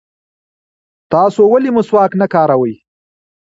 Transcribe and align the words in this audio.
تاسې 1.11 1.41
ولې 1.51 1.69
مسواک 1.77 2.11
نه 2.21 2.27
کاروئ؟ 2.33 2.73